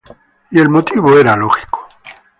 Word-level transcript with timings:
Y 0.49 0.57
el 0.59 0.67
motivo 0.67 1.15
era 1.15 1.35
lógico. 1.37 1.87